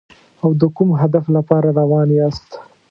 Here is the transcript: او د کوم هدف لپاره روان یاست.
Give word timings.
او 0.43 0.49
د 0.61 0.63
کوم 0.75 0.89
هدف 1.01 1.25
لپاره 1.37 1.67
روان 1.79 2.07
یاست. 2.19 2.47